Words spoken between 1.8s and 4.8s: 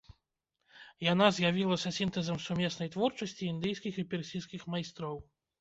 сінтэзам сумеснай творчасці індыйскіх і персідскіх